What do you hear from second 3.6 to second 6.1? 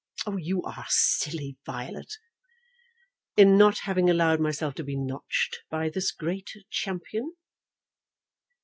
having allowed myself to be notched by